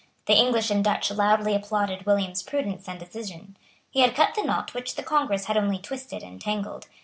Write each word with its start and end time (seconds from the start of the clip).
The 0.25 0.33
English 0.33 0.71
and 0.71 0.83
Dutch 0.83 1.11
loudly 1.11 1.53
applauded 1.53 2.07
William's 2.07 2.41
prudence 2.41 2.89
and 2.89 2.99
decision. 2.99 3.55
He 3.91 3.99
had 3.99 4.15
cut 4.15 4.33
the 4.33 4.41
knot 4.41 4.73
which 4.73 4.95
the 4.95 5.03
Congress 5.03 5.45
had 5.45 5.57
only 5.57 5.77
twisted 5.77 6.23
and 6.23 6.41
tangled. 6.41 6.87